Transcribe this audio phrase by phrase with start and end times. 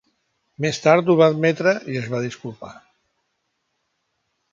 [0.63, 2.73] Més tard ho va admetre i es va disculpar.